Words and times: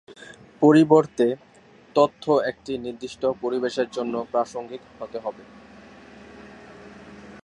পরিবর্তে, 0.61 1.27
তথ্য 1.95 2.23
একটি 2.51 2.71
নির্দিষ্ট 2.77 3.21
পরিবেশের 3.41 3.87
জন্য 3.91 4.13
প্রাসঙ্গিক 4.31 4.81
হতে 4.99 5.17
হবে। 5.19 5.43